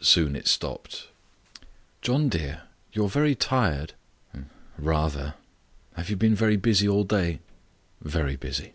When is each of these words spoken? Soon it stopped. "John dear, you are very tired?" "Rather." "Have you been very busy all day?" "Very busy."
Soon 0.00 0.34
it 0.34 0.48
stopped. 0.48 1.06
"John 2.02 2.28
dear, 2.28 2.62
you 2.92 3.04
are 3.04 3.08
very 3.08 3.36
tired?" 3.36 3.94
"Rather." 4.76 5.34
"Have 5.94 6.10
you 6.10 6.16
been 6.16 6.34
very 6.34 6.56
busy 6.56 6.88
all 6.88 7.04
day?" 7.04 7.38
"Very 8.00 8.34
busy." 8.34 8.72